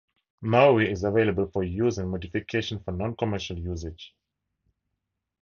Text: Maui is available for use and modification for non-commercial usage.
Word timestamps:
Maui 0.41 0.89
is 0.89 1.03
available 1.03 1.45
for 1.45 1.61
use 1.63 1.99
and 1.99 2.09
modification 2.09 2.79
for 2.79 2.91
non-commercial 2.91 3.59
usage. 3.59 4.15